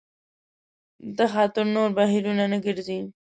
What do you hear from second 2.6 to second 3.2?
ګرځي.